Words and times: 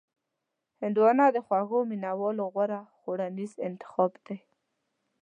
هندوانه 0.81 1.25
د 1.35 1.37
خوږو 1.45 1.79
مینوالو 1.89 2.43
غوره 2.53 2.81
خوړنیز 2.99 3.53
انتخاب 3.67 4.11
دی. 4.25 4.37